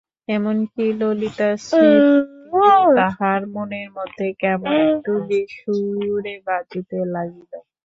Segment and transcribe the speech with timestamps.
[0.27, 7.51] এমন-কি, ললিতার স্মৃতিও তাহার মনের মধ্যে কেমন একটু বেসুরে বাজিতে লাগিল।